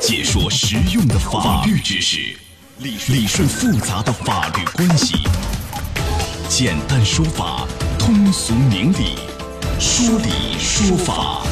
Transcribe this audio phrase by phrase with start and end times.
[0.00, 2.36] 解说实用的法律知识，
[2.78, 5.16] 理理顺复杂的法律关系，
[6.48, 7.66] 简单说法，
[7.98, 9.16] 通俗明理，
[9.78, 11.42] 说理说法。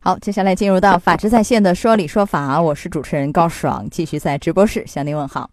[0.00, 5.50] 好，接下来进入到法治在线的说理说法，我是主持人高爽，继续在直播室向您问好。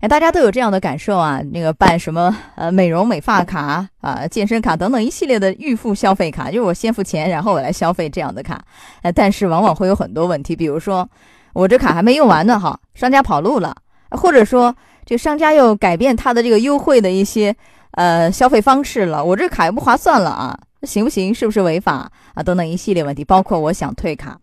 [0.00, 8.64] 哎，大家都有这样的感受啊，那个办什么呃美容美发卡啊、健身卡等等一系列的预付消费卡，就是我先付钱，然后我来消费这样的卡。
[9.02, 11.06] 呃，但是往往会有很多问题，比如说
[11.52, 13.76] 我这卡还没用完呢，哈，商家跑路了，
[14.10, 14.74] 或者说
[15.04, 17.54] 这商家又改变他的这个优惠的一些
[17.90, 21.34] 呃消费方式了，我这卡又不划算了啊，行不行？
[21.34, 22.42] 是不是违法啊？
[22.42, 24.38] 等等一系列问题，包括我想退卡，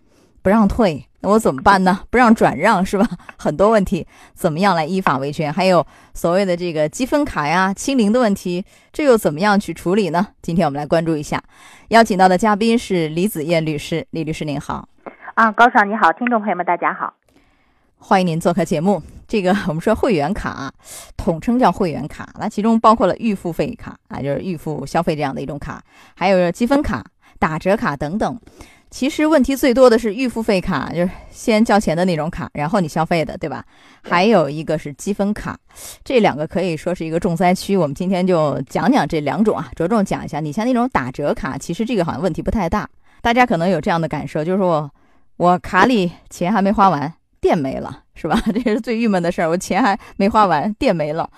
[0.47, 1.05] 不让退。
[1.19, 1.99] 那我怎么办呢？
[2.09, 3.05] 不让转让是吧？
[3.37, 5.51] 很多问题，怎么样来依法维权？
[5.51, 10.25] 还有所谓的这个积分卡呀、清零的问题，这又怎么样去处理呢？
[10.41, 11.43] 今天我们来关注一下，
[11.89, 14.87] 邀请到的嘉宾是李子燕律师，李律师您好。
[15.33, 17.13] 啊，高爽你好，听众朋友们大家好，
[17.97, 19.03] 欢迎您做客节目。
[19.27, 20.71] 这个我们说会员卡，
[21.17, 25.83] 统称叫会员卡，那其中包括了预付费卡啊，就是预付消费这样的一种卡，
[26.15, 27.03] 还有积分卡、
[27.37, 28.39] 打折卡等等。
[28.89, 33.63] 其实问题最多的是预付费卡，就是先交钱的那种卡，然后你消费的，对吧？
[34.01, 35.57] 还有一个是积分卡，
[36.03, 37.75] 这两个可以说是一个重灾区。
[37.75, 40.39] 我们今天就讲讲这两种啊，着重讲一下。
[40.39, 42.89] 你像那种打折卡，其实这个好像问题不太大，
[43.21, 44.89] 大家可能有这样的感受，就是我
[45.35, 48.41] 我卡里钱还没花完，电没了，是吧？
[48.45, 51.29] 这是最郁闷的事儿，我钱还没花完，电没了。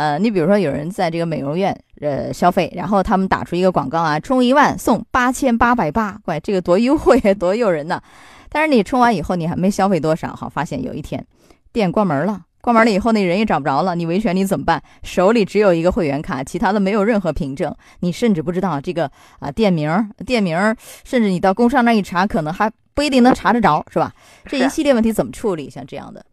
[0.00, 8.00] 呃，你比如说有人在这个美容院呃消费，然后他们打出一个广告啊，充一万送八千八百八，怪这个多优惠 多诱人呐！
[8.48, 11.22] 但是你充完以后，你还没消费多少，好，发现有一天
[11.70, 14.82] 店关门了，关门了以后那人也找不着了，你维权你怎么办？
[15.02, 20.56] 手里只有一个会员卡，其他的没有任何凭证，你甚至不知道这个啊店名店名，
[21.04, 24.10] 甚至你到工商那一查，可能还不一定能查得着，是吧？
[24.46, 25.68] 这一系列问题怎么处理？
[25.68, 26.24] 像这样的。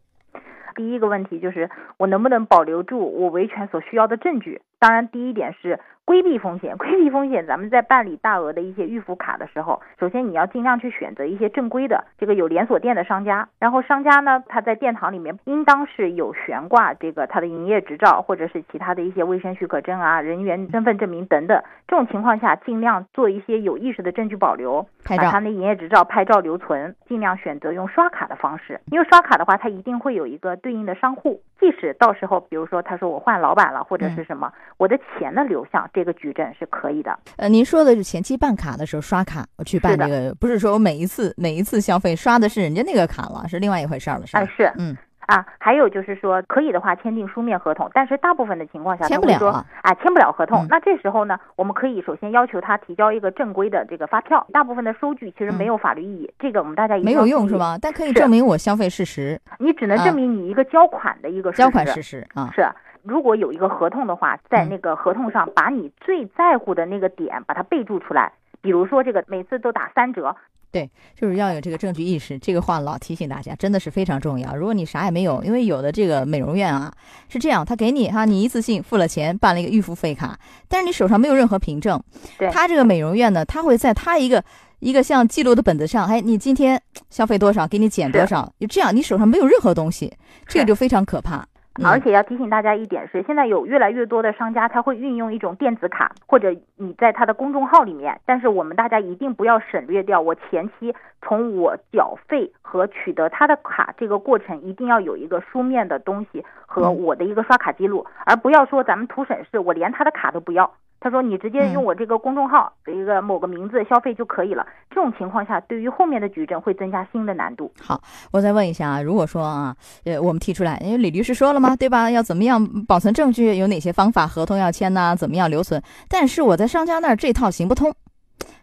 [0.77, 4.61] 第一个问题就是我能不能保留住我维权所需要的证据？
[4.79, 6.77] 当然，第一点是规避风险。
[6.77, 13.49] 规避风险，咱们在办理大额的一些预付卡的时候，首先你要尽量去选择一些正规的，这个有连锁店的商家。
[13.59, 21.59] 然后商家呢，他在店堂里面应当是有悬挂这个他的营业执照，或者是其他的一些卫生许可证啊、人员身份证明等等。
[21.87, 34.53] 这种情况下，尽量做一些有意识的证据保留，把他的营业执照拍照留存，尽量选择用刷卡的方式，因为刷卡的话，它一定会有一个对应的商户，即使到时候比如说他说我换老板了或者是什么。
[34.75, 37.17] 我的钱的流向，这个举证是可以的。
[37.37, 44.45] 呃，您说的是前期办卡的时候刷卡，我去办这个，不是说我每一次每一次消费刷的是人家那个卡了，是另外一回事儿了，是吧？
[44.45, 44.95] 是，嗯
[45.27, 49.37] 啊，还有就是说，可以的话签订书面合同，但是大部分的情况下签不了
[49.81, 50.65] 啊，签不了合同。
[50.69, 54.47] 那这时候呢，我们可以首先要求他提交一个正规的这个发票。
[54.53, 57.77] 大部分的收据其实没有法律意义，这个我们大家没有用是吧？
[57.81, 59.37] 但可以证明我消费事实。
[59.59, 62.65] 你只能证明你一个交款的一个交款事实啊，是。
[63.07, 70.35] 如果有一个合同的话，在那个合同上把你最在乎的那个点把它备注出来，比如说这个每次都打三折，
[70.71, 72.37] 对，就是要有这个证据意识。
[72.37, 74.53] 这个话老提醒大家，真的是非常重要。
[74.53, 76.91] 如果你啥也没有，因为有的这个美容院啊
[77.29, 80.37] 是这样，他给你哈，你一次性付了钱办了一个预付费卡，
[80.67, 81.97] 但是你手上没有任何凭证。
[82.37, 84.43] 对，他这个美容院呢，他会在他一个
[84.79, 90.13] 一个像记录的本子上，哎，你今天消费多少，给你减多少，就这样，你手上没有任何东西，
[90.45, 91.47] 这个就非常可怕。
[91.83, 98.19] 而且要提醒大家一点是，现在有越来越多的商家，他会运用一种电子卡，或者你在他的公众号里面。
[98.25, 110.71] 但是我们大家一定不要省略掉，我前期从我缴费和取得他的卡这个过程，一定要有一个书面的东西和我的一个刷卡记录，而不要说咱们图省事，我连他的卡都不要。
[110.99, 114.65] 他说：“你直接用我这个公众号的一个某个名字消费就可以了。
[114.89, 118.01] 这种情况下，对于后面的举证会增加新的难度。”好，
[118.31, 119.75] 我再问一下啊，如果说啊，
[120.05, 121.75] 呃，我们提出来，因为李律师说了嘛？
[121.75, 122.09] 对吧？
[122.09, 123.55] 要怎么样保存证据？
[123.57, 124.25] 有哪些方法？
[124.25, 125.15] 合同要签呢？
[125.15, 125.79] 怎么样留存？
[126.09, 127.93] 但是我在商家那儿这套行不通。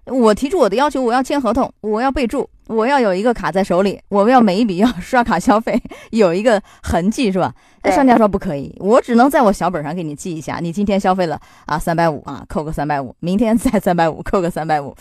[0.07, 5.81] 我提出我的要求，我要签合同，我要备注，我要有一个卡在手里，我们要每一笔要 刷卡消费
[6.11, 7.55] 有一个痕迹，是吧？
[7.83, 14.95] 那商家说不可以，我只能在我小本上给你记一下，你今天消费了啊三百五啊，扣个三百五，明天再三百五，扣个三百五。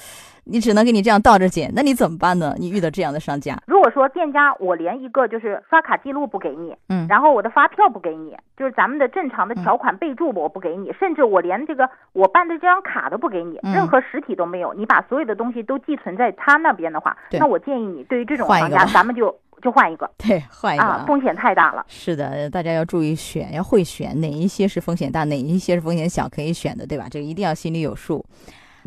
[0.45, 2.53] 你只能给你这样倒着减，那你怎么办呢？
[2.57, 21.85] 你遇到这样的商家，如果说店家我连一个就是刷卡记录不给你，嗯，然后我的发票不给你，就是咱们的正常的条款备注我不给你，甚至我连这个我办的这张卡都不给你，任何实体都没有，你把所有的东西都寄存在他那边的话，那我建议你对于这种商家，咱们就就换一个， 对，换一个啊，风险太大了。
[21.87, 27.07] 是的，大家要注意选，要会选哪一些是风险大，哪一些是风险小可以选的，对吧？
[27.09, 28.25] 这个一定要心里有数。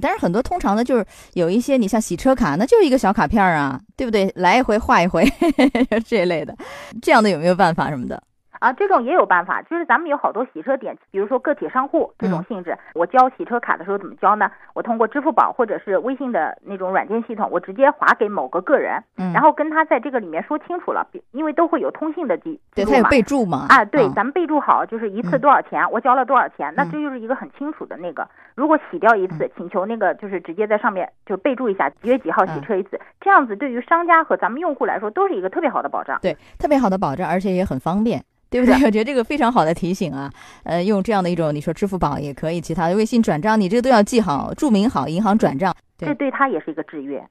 [0.00, 4.30] 但是很多通常的就是有一些，你像洗车卡，那就是一个小卡片啊，对不对？
[4.36, 5.24] 来一回画一回
[6.06, 6.56] 这一类的，
[7.02, 8.22] 这样的有没有办法什么的？
[8.60, 14.50] 啊，这种也有办法，就是咱们有好多洗车点，比如说个体商户这种性质，我交洗车卡的时候怎么交呢？
[14.74, 23.66] 我通过支付宝或者是微信的那种软件系统，我直接划给某个个人，嗯，然后跟他在这个里面说清楚了，因为都会有通信的记对他有备注嘛？
[23.68, 28.26] 啊，对，咱们备注好，就是一次多少钱，我交了多少钱，那这就是一个很清楚的那个。
[28.54, 36.18] 如果洗掉一次，请求那个就是直接在上面就备注一下几月几号洗车一次，这样子对于商家和咱们用户来说都是一个特别好的保障。
[36.22, 38.22] 对，特别好的保障，而且也很方便。
[38.48, 38.74] 对不对？
[38.86, 40.30] 我觉得这个非常好的提醒啊，
[40.64, 47.22] 呃，用这样的一种，你说支付宝也可以，其他的微信转账，你这个都要记好，注明好银行转账，这对他也是一个制约。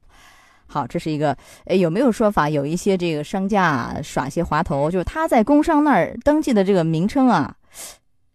[0.67, 2.49] 好，这是一个，呃，有没有说法？
[2.49, 7.55] 有一些这个商家耍些滑头，就是他在工商那儿登记的这个名称啊。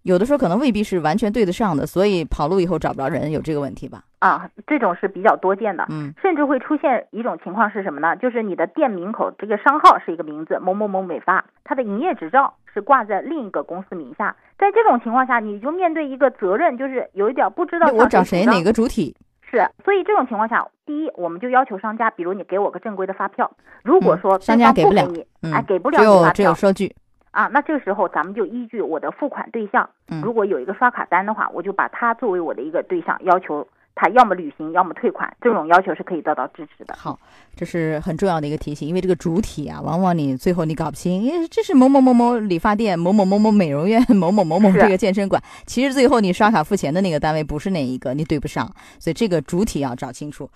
[0.02, 4.02] 有的时候可能未必是完全对得上的，所以跑路以后找不着人，有这个问题吧？
[4.20, 8.16] 啊，这种是比较多见的，嗯，甚至会出现一种情况是什么呢？
[8.16, 19.14] 就是你的店名口这个商号是一个名字某某某美发，它的营业执照是挂在另一个公司名下，在这种情况下，你就面对一个责任，就是有一点不知道我找谁哪个主体
[19.50, 23.50] 是，所以这种情况下，第一，我们就要求商家，比如你给我个正规的发票，
[23.82, 26.94] 如果说商家给不了你，哎，给不了只有只有收据。
[27.30, 29.88] 啊，那这个时候咱们就依据我的付款对象，
[30.22, 36.94] 如果有一个刷卡单的话，我就把它作为我的一个对象，要求他要么履行，要么退款，这种要求是可以得到支持的。
[36.98, 37.18] 好，
[37.54, 48.66] 这是很重要的一个提醒，因为这个主体啊，往往你最后你搞不清，因为这是某某某某理发店、某某某某美容院、 某某某某这个健身馆，其实最后你刷卡付钱的那个单位不是哪一个，你对不上，
[48.98, 50.50] 所以这个主体要找清楚。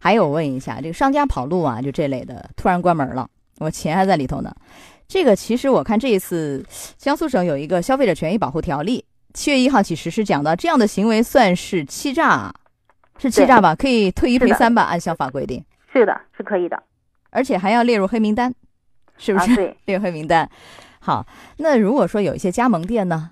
[0.00, 3.28] 还有，我问一下，这个商家跑路啊，就这类的，突然关门了，
[3.58, 4.52] 我钱还在里头呢。
[5.08, 6.64] 这个其实我看这一次
[6.96, 9.04] 江苏省有一个消费者权益保护条例，
[9.34, 12.52] 七月一号起实施，讲到这样的行为算是欺诈，
[13.18, 13.74] 是欺诈吧？
[13.74, 14.82] 可以退一赔三吧？
[14.82, 16.82] 按消法规定，是的，是可以的，
[17.30, 18.52] 而且还要列入黑名单，
[19.16, 19.54] 是不是？
[19.54, 20.48] 对， 列入黑名单。
[20.98, 21.24] 好，
[21.58, 23.30] 那如果说有一些加盟店呢？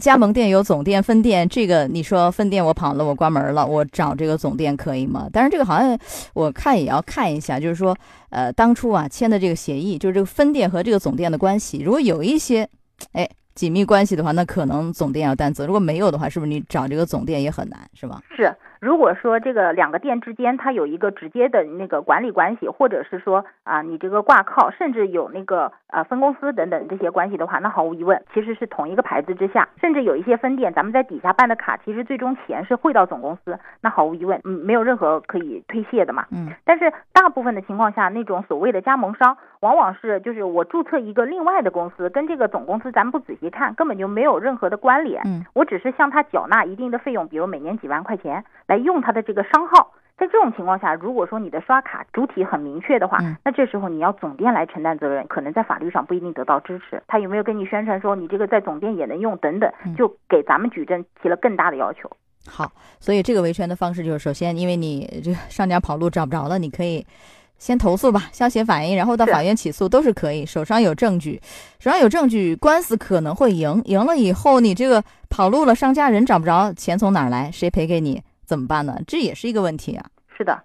[0.00, 5.28] 加盟店有总店、分店，这个你说分店我跑了，我关门了，我找这个总店可以吗？
[5.32, 5.96] 但是这个好像
[6.34, 7.96] 我看也要看一下，就是说，
[8.30, 12.68] 呃，当初啊签的这个协议，就是这个分店和这个总店的关系，如果有一些，
[13.12, 18.20] 哎，紧密关系的话，那可能总店要担责；如果没有的话，是不是你找这个总店也很难，是吧？
[18.36, 18.52] 是。
[18.80, 36.26] 如果说这个两个店之间它有一个直接的那个管理关系，或者是说啊你这个挂靠，甚至有那个呃分公司等等这些关系的话，那毫无疑问其实是同一个牌子之下，甚至有一些分店咱们在底下办的卡，其实最终钱是汇到总公司，那毫无疑问，嗯，没有任何可以推卸的嘛。
[36.30, 36.52] 嗯。
[36.64, 45.22] 但是大部分的情况下，那种所谓的加盟商，往往是就是我注册一个另外的公司，跟这个总公司咱们不仔细看，根本就没有任何的关联。
[45.24, 45.44] 嗯。
[45.54, 48.44] 我只是向他缴纳一定的费用，比如每年几万块钱。
[48.66, 57.02] 来用他的这个商号，在这种情况下，如果说你的刷卡主体很明确的话，那这时候你要总店来承担责任，可能在法律上不一定得到支持。
[57.06, 62.10] 他有没有跟你宣传说你这个在总店也能用等等，就给咱们举证提了更大的要求。
[62.48, 62.70] 好，
[63.00, 67.04] 所以这个维权的方式就是，首先因为你这个商家跑路找不着了，你可以
[67.58, 71.40] 先投诉吧，消协反映，然后到法院起诉都是可以，手上有证据，
[71.80, 77.50] 手上有证据，官司可能会赢，赢了以后你这个跑路了，商家人找不着，钱从哪儿来？
[77.50, 78.22] 谁赔给你？
[78.46, 78.96] 怎么办呢？
[79.06, 80.06] 这也是一个问题啊。
[80.36, 80.62] 是的，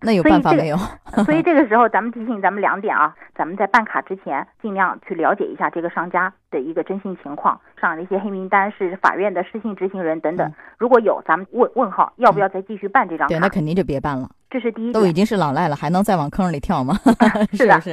[0.00, 0.76] 那有办法没有？
[1.24, 10.52] 所以这个时候，咱们提醒咱们两点啊，咱们在办卡之前，尽量去了解一下这个商家的一个征信情况，上那些黑名单是法院的失信执行人等等。
[10.78, 13.34] 如果有，咱们问问号，要不要再继续办这张卡？
[13.34, 14.30] 对，那肯定就别办了。
[14.50, 14.92] 这是第一。
[14.92, 16.94] 都已经是老赖了，还能再往坑里跳吗？
[17.52, 17.90] 是的，是。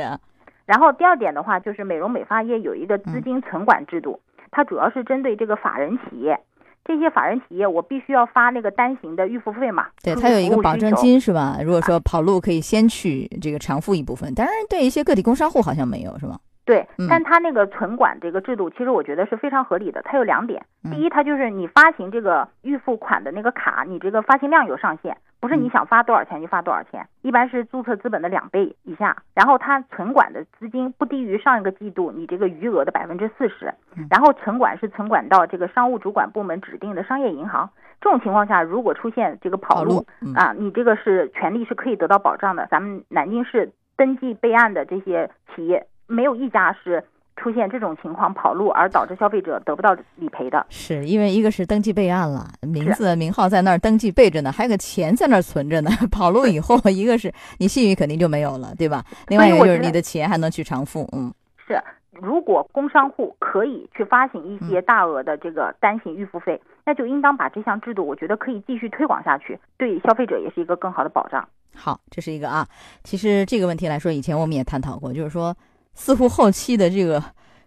[0.66, 4.20] 然后第二点的话，就是美容美发业有一个资金存管制度，
[4.52, 6.40] 它主要是针对这个法人企业。
[6.84, 9.88] 这些法人企业，我必须要发那个单行的预付费嘛？
[10.04, 11.60] 对，它有一个保证金是吧？
[11.64, 16.38] 如果说跑路，可以先去这个偿付一部分，当然对一些个体工商户好像没有是吧？
[16.64, 20.02] 对，但它那个存管这个制度，其实我觉得是非常合理的。
[20.04, 29.18] 它有两点，第一，它就是你发行这个预付款的那个卡，你这个发行量有上限，不是你想发多少钱就发多少钱，一般是注册资本的两倍以下。
[29.34, 33.74] 然后它存管的资金不低于上一个季度你这个余额的百分之四十。
[34.10, 37.70] 然后存管是存管到这个商务主管部门指定的商业银行。
[38.00, 40.06] 这种情况下，如果出现这个跑路
[40.36, 42.68] 啊，你这个是权利是可以得到保障的。
[42.70, 45.86] 咱们南京市登记备案的这些企业。
[46.08, 47.04] 没有一家是
[47.36, 55.90] 出现这种情况跑路而导致消费者得不到理赔的，是因为一个是登记备案了，名字名号在那儿登记备着呢，还有个钱在那儿存着呢。
[56.12, 59.04] 跑路以后，一个是你信誉肯定就没有了，对吧？
[59.30, 61.34] 另外一个就是你的钱还能去偿付，嗯。
[61.68, 71.48] 是，如果工商户可以去发行一些大额的这个单行预付费，那就应当把这项制度，我觉得可以继续推广下去，对消费者也是一个更好的保障。
[71.74, 72.68] 好，这是一个啊。
[73.04, 75.56] 其实这个问题来说，以前我们也探讨过，就是说，
[75.94, 77.24] 似乎后期的这个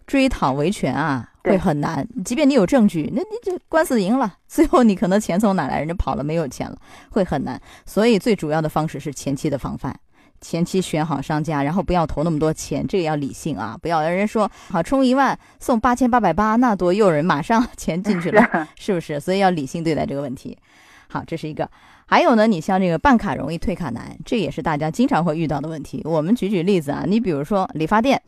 [0.07, 6.77] 追讨维权啊会很难，即便你有证据，那你这官司赢了，最后你可能钱从哪来，人家跑了没有钱了，
[7.11, 7.61] 会很难。
[7.85, 9.97] 所以最主要的方式是前期的防范。
[10.41, 13.75] 前期选好商家，然后不要投那么多钱，这个要理性啊！
[13.81, 19.19] 不要有人说好充一万送八千八百八，那多诱人，马上钱进去了， 是不是？
[19.19, 20.55] 所以要理性对待这个问题。
[21.07, 21.67] 好，这是一个。
[22.07, 26.01] 还有呢，你像这个办卡容易退卡难，这也是大家经常会遇到的问题。
[26.05, 28.21] 我们举举例子啊，你比如说理发店，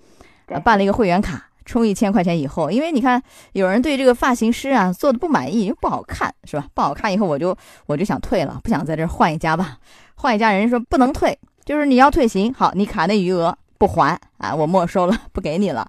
[0.48, 3.22] 呃办了一个会员卡，充一千块钱以后，因为你看
[3.54, 6.66] 有人对这个发型师啊做的不满意，又不好看，是吧？
[6.74, 7.56] 不好看以后我就
[7.86, 9.78] 我就想退了，不想在这换一家吧，
[10.16, 11.38] 换一家人说不能退。
[11.64, 15.88] 就是你要退行，好，你卡内余额不还啊，我没收了，不给你了，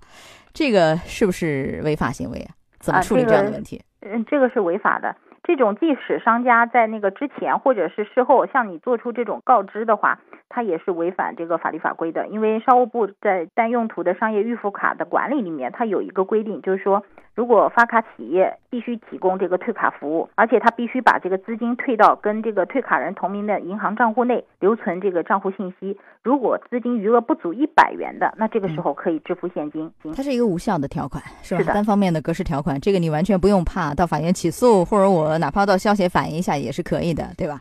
[0.52, 2.50] 这个是不是违法行为啊？
[2.80, 3.80] 怎么处理这样的问题？
[4.00, 5.14] 嗯，这个是违法的。
[5.48, 10.18] 这种即使商家在那个之前或者是事后向你做出这种告知的话，
[10.50, 12.28] 它也是违反这个法律法规的。
[12.28, 17.02] 因为商务部在单用途的商业预付卡的管理里面，它有一个规定，就是说。
[17.38, 25.96] 如果发卡企业必须提供这个退卡服务，而且他必须把这个资金退到跟这个退卡人同名的银行账户内，留存这个账户信息。
[26.24, 29.88] 如果资金余额不足一百元的，那这个时候可以支付现金。
[30.16, 31.72] 它是一个无效的条款，是吧？
[31.72, 37.60] 单方面的格式条款，这个你完全不用怕，到法院起诉，或者我哪怕到消协反映一下也是可以的，对吧？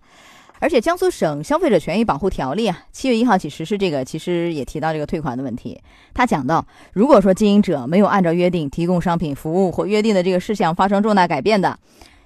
[0.60, 5.80] 而且江苏省消费者权益保护条例啊，七月一号起实施，这个其实也提到这个退款的问题。
[6.14, 11.78] 他讲到，如果说经营者没有按照约定提供商品服务或约定的这个事项发生重大改变的，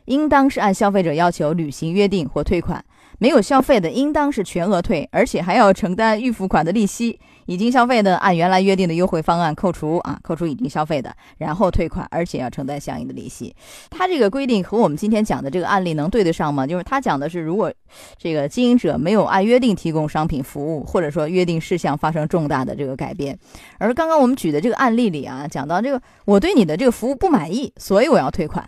[0.05, 2.83] 应当是按消费者要求履行约定或退款。
[3.21, 7.19] 没有消费的，应当是全额退，而且还要承担预付款的利息。
[7.45, 13.55] 已经消费的，按原来约定的优惠方案扣除啊，扣除已经消费的，然后退款，而且要承担相应的利息。
[13.91, 16.65] 他这个规定和我们今天讲的这个案例能对得上吗？
[16.65, 17.71] 就是他讲的是，如果
[18.17, 23.37] 这个经营者没有按约定提供商品服务，或者说约定事项发生重大的这个改变，
[23.77, 28.67] 而刚刚我们举的这个案例里啊，讲到这个，我对你的这个服务不满意，所以我要退款。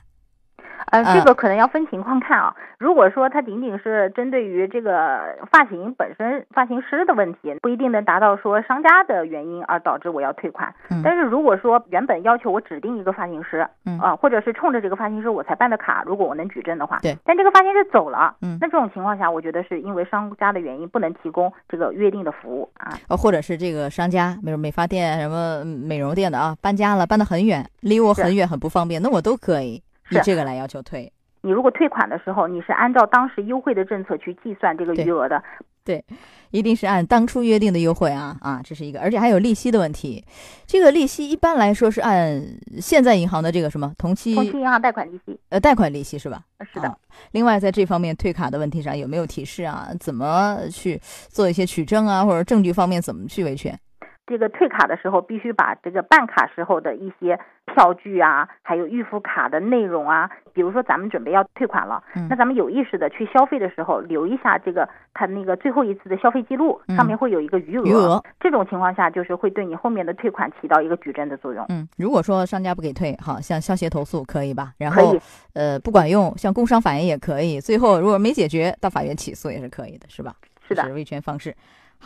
[0.94, 2.56] 呃，这个可能要分情况看啊。
[2.78, 10.72] 如果说它仅仅是针对于这个发型本身发型师的问题，不一定能达到说商家的原因而导致我要退款。
[11.04, 13.68] 但是如果说原本要求我指定一个发型师，
[14.00, 17.18] 啊，或者是冲着这个发型师我才办的卡，如果我能举证的话，对。
[17.24, 22.92] 但这个发型师走了，嗯，那这种情况下，我觉得是因为商家的原因不能提供这个约定的服务啊。
[23.08, 29.82] 呃，或者是这个商家，比如美发店、什么美容店的啊，搬家了，搬得很远，离我很远，很不方便，那我都可以。
[30.14, 35.44] 以这个来要求退，你如果退款的时候，你是按照当时优惠的政策去计算这个余额的，
[35.84, 36.04] 对，
[36.52, 40.24] 一定是按当初约定的优惠啊啊，这是一个，而且还有利息的问题，
[40.66, 42.42] 这个利息一般来说是按
[42.80, 46.42] 现在银行的这个什么同期同期银行贷款利息，呃，贷款利息是吧？
[46.74, 46.98] 是的。
[47.32, 49.90] 另外，在这方面退卡的问题上有没有提示啊？
[50.00, 53.78] 怎么去做一些取证啊，或者证据方面怎么去维权？
[54.26, 67.86] 这个退卡的时候，必须把这个办卡时候的一些票据啊，还有预付卡的内容啊，比如说咱们准备要退款了，那咱们有意识的去消费的时候，留一下这个他那个最后一次的消费记录，上面会有一个余额。
[67.86, 71.66] 余额这种情况下，就是会对你后面的退款起到一个举证的作用。
[71.70, 74.72] 嗯，如果说商家不给退，好像消协投诉可以吧？
[74.78, 75.18] 然后
[75.54, 77.60] 呃不管用，像工商反映也可以。
[77.60, 80.34] 最后如果没解决，到法院起诉也是可以的，是吧？
[80.66, 81.54] 是的，维权方式。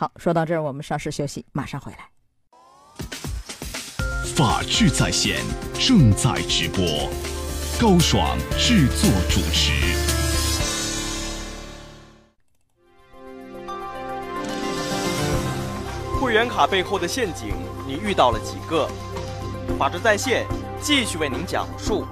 [0.00, 2.08] 好，说到这儿，我们稍事休息，马上回来。
[4.36, 5.38] 法治在线
[5.74, 7.10] 正在直播，
[7.80, 9.72] 高爽制作主持。
[16.20, 17.52] 会员卡背后的陷阱，
[17.84, 18.88] 你遇到了几个？
[19.76, 20.46] 法治在线
[20.80, 22.06] 继续为您讲述。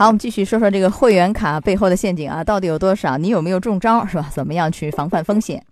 [0.00, 3.18] 好，我们继续说说这个会员卡背后的陷阱啊，到底有多少？
[3.18, 4.06] 你有没有中招？
[4.06, 4.30] 是吧？
[4.32, 5.62] 怎么样去防范风险？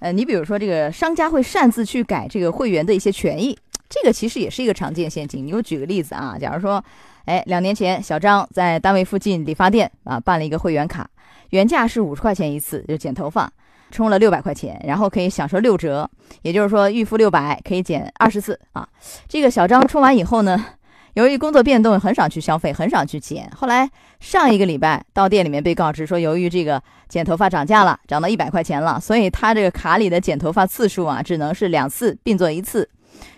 [0.00, 3.56] 呃，你比如说这个商家会擅自去改这个会员的一些权益，
[3.88, 5.46] 这个其实也是一个常见陷阱。
[5.46, 6.84] 你给我举个例子啊，假如说，
[7.26, 11.08] 哎，两年前小张在单位附近理发店啊办了一个会员卡，
[11.50, 13.48] 原价是五十块钱一次，就剪头发，
[13.92, 16.10] 充了六百块钱，然后可以享受六折，
[16.42, 18.88] 也就是说预付六百可以剪二十次啊。
[19.28, 20.66] 这个小张充完以后呢？
[21.14, 23.50] 由于工作变动，很少去消费，很少去剪。
[23.54, 32.88] 后来上一个礼拜到店里面被告知说，由于这个剪头发涨价了，涨到一百块钱了，所以他这个卡里的剪头发次数啊，只能是两次并做一次。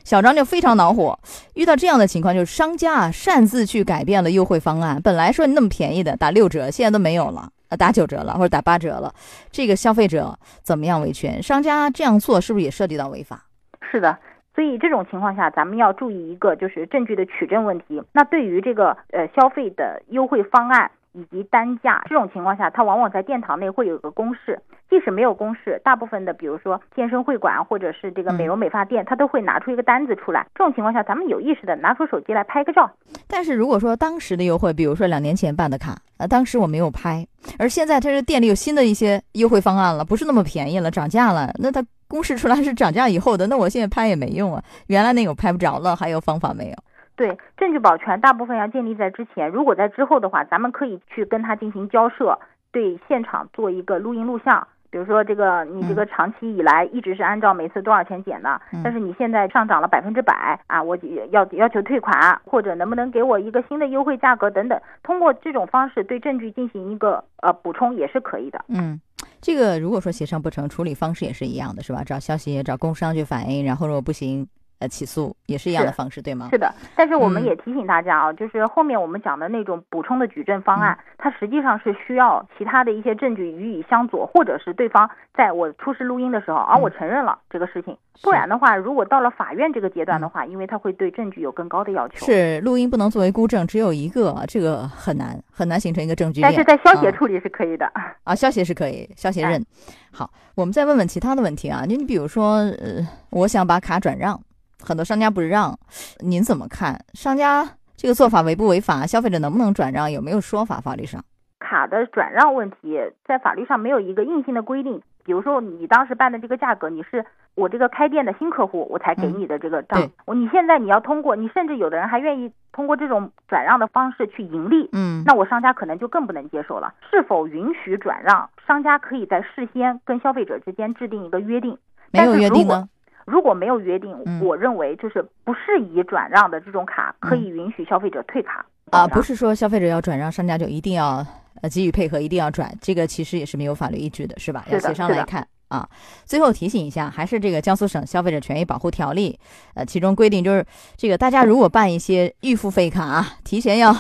[0.05, 1.19] 小张就非常恼火。
[1.55, 9.13] 遇到这样的情况，就是商家啊擅自去改变了优惠方案，本来说你那么便宜的打六折，现在都没有了，呃打九折了或者打八折了。
[9.51, 11.43] 这个消费者怎么样维权？
[11.43, 13.47] 商家这样做是不是也涉及到违法？
[13.91, 14.17] 是的。
[14.55, 18.03] 所以这种情况下，咱们要注意一个就是证据的取证问题。
[18.13, 20.91] 那对于这个呃消费的优惠方案。
[21.17, 24.61] 以及单价这种情况下，它往往在殿堂内会有个公示。
[24.91, 30.45] 即使没有公示，大部分的比如说健身会馆或者是这个美容美发店，它都会拿出一个单子出来。
[30.57, 32.91] 这种情况下，咱们有意识的拿出手机来拍个照。
[33.29, 37.25] 但是如果说当时的优惠，比如说两年前办的卡，呃，当时我没有拍，
[37.61, 41.81] 而现在它是店里有新的一些优惠方案了，不是那么便宜了，涨价了，那它
[42.15, 44.63] 公示出来是涨价以后的，那我现在拍也没用啊。
[44.87, 46.77] 原来那个拍不着了，还有方法没有？
[47.17, 49.51] 对，证据保全大部分要建立在之前。
[49.51, 52.39] 如果在之后的话，咱们可以去跟他进行交涉，
[52.71, 54.65] 对现场做一个录音录像。
[54.91, 60.97] 比如说，这个你这个长期以来一直是按照每次多少钱减的，但是你现在上涨了百分之百啊，我
[61.33, 64.81] 要要求退款，或者能不能给我一个新的优惠价格等等。
[65.03, 68.65] 通过这种方式对证据进行一个呃补充也是可以的。
[68.69, 69.01] 嗯，
[69.45, 72.03] 这个如果说协商不成，处理方式也是一样的，是吧？
[72.03, 74.49] 找消息找工商去反映，然后如果不行。
[74.81, 76.49] 呃，起诉也是一样的方式，对吗？
[76.51, 92.27] 是的，但是我们也提醒大家啊，就是后面我们讲的那种补充的举证方案，它实际上是需要其他的一些证据予以相佐，或者是对方在我出示录音的时候，而我承认了这个事情，不然的话，如果到了法院这个阶段的话，因为他会对证据有更高的要求。
[92.27, 97.91] 是录音不能作为孤证，只有一个，这个很难很难形成一个证据但是在消协处理是可以的。
[98.25, 99.65] 啊，消协是可以，消协认。
[100.13, 104.41] 好，我们再问问其他的问题啊，你比如说，呃，我想把卡转让。
[104.85, 105.77] 很多商家不让，
[106.21, 106.99] 您怎么看？
[107.15, 109.07] 商家这个做法违不违法？
[109.07, 110.11] 消费者能不能转让？
[110.11, 110.81] 有没有说法？
[110.81, 111.25] 法律上，
[111.59, 115.01] 卡的转让问题在法律上没有一个硬性的规定。
[115.25, 117.25] 比如说你当时办的这个价格，你是
[117.55, 120.11] 我这个开店的新客户，我才给你的这个账。
[120.27, 124.87] 我你现在你要通过，你甚至有的人还愿意通过这种转让的方式去盈利。
[124.93, 126.93] 嗯，那我商家可能就更不能接受了。
[127.11, 128.51] 是否允许转让？
[128.67, 131.79] 商家可以在事先跟消费者之间制定一个约定。
[132.11, 132.87] 没有约定呢？
[133.27, 139.07] 如果没有约定，我认为就是不适宜转让的这种卡，可以允许消费者退卡啊。
[139.07, 141.25] 不是说消费者要转让，商家就一定要
[141.63, 144.65] 呃给予配合，一定要转，这个其实也是没有法律依据的，是吧？
[144.71, 145.89] 要协商来看啊。
[146.27, 149.39] 最后提醒一下，还是这个江苏省消费者权益保护条例，
[149.75, 150.65] 呃，其中规定就是
[150.97, 153.95] 这个大家如果办一些预付费卡啊，提前要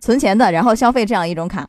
[0.00, 1.66] 存钱的，然后消费这样一种卡，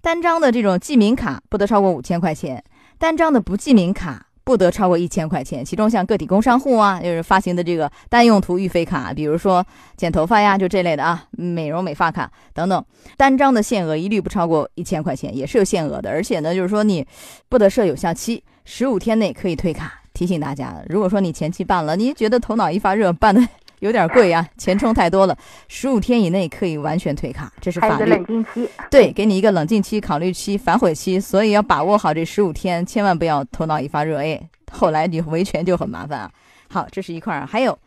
[0.00, 2.64] 单张的这种记名卡不得超过五千块钱，
[2.98, 4.25] 单张的不记名卡。
[4.46, 12.84] 不得超过一千块钱，其中像个体工商户啊，就是发行的这个单用途预费卡，比如说剪头发呀，就这类的啊，美容美发卡等等，
[13.16, 16.10] 单张的限额一律不超过一千块钱，也是有限额的。
[16.10, 17.04] 而且呢，就是说你
[17.48, 20.00] 不得设有效期，十五天内可以退卡。
[20.14, 23.42] 提醒大家，如果说你前期办了，你觉得头脑一发热，办的。
[23.80, 25.36] 有点贵啊，钱充太多了。
[25.68, 28.10] 十五天以内可以完全退卡，这是法律。
[28.10, 28.68] 冷静期。
[28.90, 34.40] 对，给你一个冷静期、考虑期、反悔期，所以要把握好这十五天，千万不要头脑一发热，哎，
[34.72, 36.30] 后来你维权就很麻烦啊。
[36.68, 37.78] 好，这是一块儿，还有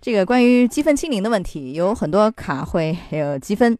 [0.00, 3.76] 这个关于积分清零的问题，有很多卡会有积分，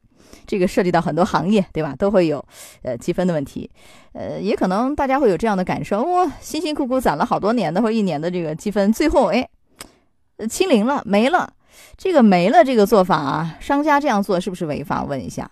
[0.46, 1.94] 这个涉及到很多行业，对吧？
[1.98, 2.44] 都会有
[2.82, 3.70] 呃积分的问题，
[4.12, 9.48] 呃，也可能大家会有这样的感受，我辛辛苦苦攒了好多年的或一年的这个积分，最后哎，
[10.48, 11.52] 清零了，没了。
[11.96, 15.04] 这个没了，这个做法啊，商家这样做是不是违法？
[15.04, 15.50] 问一下。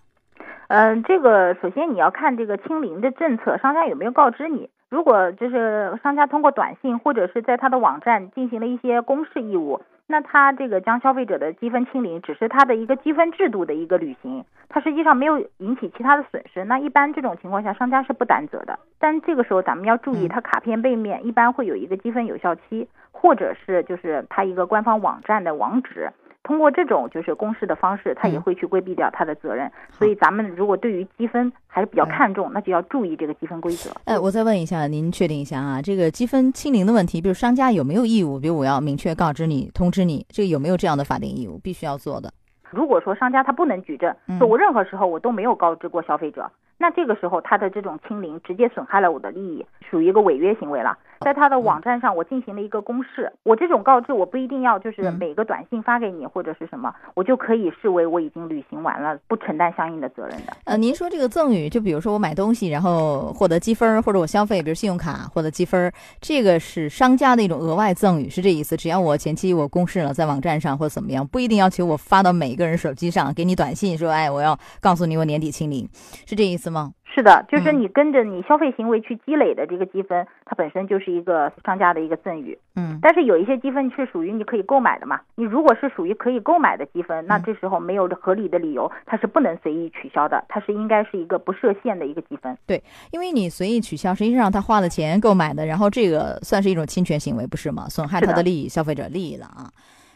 [0.69, 4.69] 嗯，这个首先你要看这个清零的政策，商家有没有告知你？
[4.89, 9.81] 如果就是商家通过短信或者是在他的网站进行了一些公示义务。
[10.09, 16.65] 那他这个将消费者的积分清零，只是他的一个积分制度的一个履行，他实际上没有引起其他的损失。
[16.65, 18.79] 那一般这种情况下，商家是不担责的。
[19.01, 22.89] 但这个时候咱们要注意，它卡片背面一般会有一个积分有效期，
[23.27, 26.09] 或者是就是它一个官方网站的网址。
[26.45, 29.69] 通过这种就是公示的方式，他也会去规避掉他的责任。
[29.91, 33.91] 所以咱们如果对于积分还是比较看重，那就要注意这个积分规则。
[34.05, 35.83] 哎，我再问一下，您确定一下啊？
[35.83, 38.39] 这个积分清零的问题，比如商家有没有义务？
[38.39, 42.33] 比如我要明确告知你、通知你，这个有没有这样的法定义务，必须要做的？
[42.71, 46.49] 如果说商家他不能举证，说我任何时候我都没有告知过消费者。
[46.79, 50.97] 那这个时候，他的这种清零直接损害了我的利益，属于一个违约行为了。
[51.21, 60.53] 在他的网站上，我进行了一个公示，我这种告知我不一定要就是每个短信发给你或者是什么，我就可以视为我已经履行完了，不承担相应的责任的。
[60.65, 68.77] 呃，您说这个赠与，就比如说我买东西然后获得积分，或者我消费，比如信用卡获得积分，这个是商家的一种额外赠与，是这意思？
[68.77, 75.89] 只要我前期我公示了在网站上或者怎么样，不一定要求我发到每一个人手机上，给你短信说，哎，我要告诉你我年底清零，
[76.27, 76.93] 是这意思吗？
[77.17, 82.59] 是的，就是你跟着你消费行为去积累的这个积分，它本身就是一个商家的一个赠与。
[82.75, 85.19] 嗯，但是有一些积分是属于你可以购买的嘛？
[85.35, 92.55] 你如果是属于可以购买的积分，那这时候没有合理的理由，它是不能随意取消的，它是应该是一个不设限的一个积分。
[92.67, 97.89] 对，因为你随意取消，实际上他花了钱购买的，然后这个算是一种侵权行为，不是吗？
[97.89, 99.73] 损害他的利益、消费者利益了啊。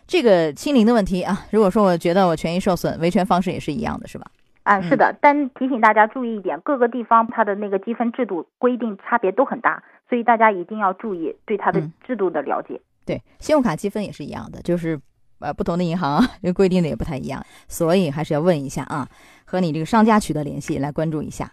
[0.07, 4.27] 这个清零的问题啊，如果说我觉得我权益受损，维权方式也是一样的，是吧？
[4.71, 12.81] 啊，是的，但提醒大家注意一点，各个地方它的那个积分制度规定差别都很大，所以大家一定要注意对它的制度的了解。
[13.05, 15.01] 对，信用卡积分也是一样的，就是
[15.41, 19.09] 呃不同的银行这规定的也不太一样，所以还是要问一下啊，
[19.45, 21.51] 和你这个商家取得联系，来关注一下。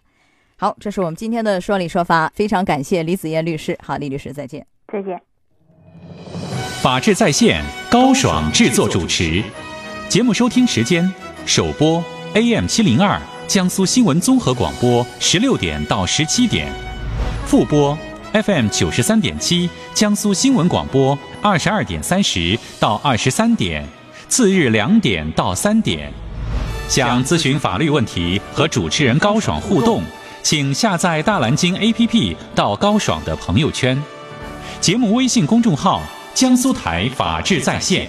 [0.59, 3.75] 好，这是我们今天的说理说法，非常感谢李子燕律师。
[3.81, 4.67] 好，李律师再见。
[4.87, 5.19] 再见。
[6.83, 9.43] 法治在线，高爽制作主持。
[10.07, 11.11] 节目收听时间：
[11.47, 12.03] 首播
[12.37, 16.71] AM 七零二江苏新闻综合广播十六点到十七点，
[17.47, 17.97] 复播
[18.31, 23.83] FM 九十三点七江苏新闻广播二十二点三十到二十三点，
[24.29, 26.13] 次日两点到三点。
[26.87, 30.03] 想咨询法律问题和主持人高爽互动。
[30.43, 33.99] 请下载大蓝鲸 APP 到高爽的朋友圈，
[34.79, 36.03] 节目微信公众号
[36.35, 38.07] 江苏台法治在线，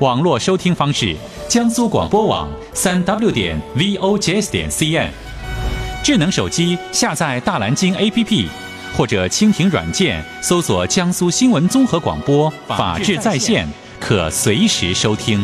[0.00, 1.16] 网络收听方式
[1.48, 5.08] 江苏广播网三 W 点 VOJS 点 CN，
[6.04, 8.46] 智能手机下载大蓝鲸 APP
[8.94, 13.66] 或者蜻蜓软件搜索江苏新闻综合广播法治在线，
[13.98, 15.42] 可随时收听。